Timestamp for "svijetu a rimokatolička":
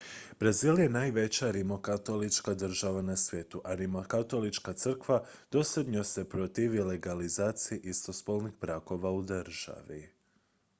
3.17-4.73